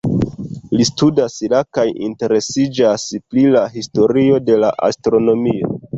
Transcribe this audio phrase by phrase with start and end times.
[0.79, 5.75] Li studas la kaj interesiĝas pri la historio de la astronomio.